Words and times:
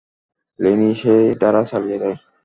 Linyi 0.59 0.89
সেই 0.95 1.25
ধারা 1.41 1.61
চালিয়ে 1.71 1.97
যায়। 2.01 2.17